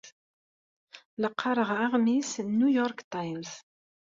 [1.21, 3.51] La qqareɣ aɣmis n New York Times.